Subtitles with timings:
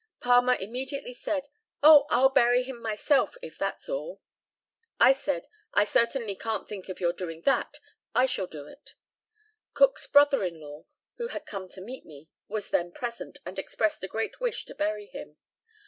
[0.19, 1.47] Palmer immediately said,
[1.83, 2.07] "Oh!
[2.09, 4.19] I'll bury him myself, if that's all."
[4.99, 7.77] I said, "I certainly can't think of your doing that;
[8.15, 8.95] I shall do it."
[9.75, 10.85] Cook's brother in law,
[11.17, 14.73] who had come to meet me, was then present, and expressed a great wish to
[14.73, 15.37] bury him.